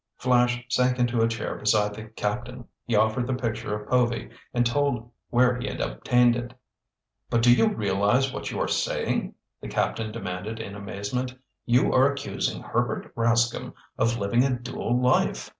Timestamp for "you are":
8.49-8.67, 11.67-12.11